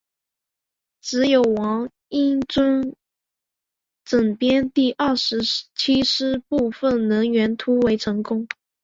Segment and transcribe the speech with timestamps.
[0.99, 2.95] 只有王应尊
[4.03, 5.41] 整编第二十
[5.75, 8.47] 七师部分人员突围成功。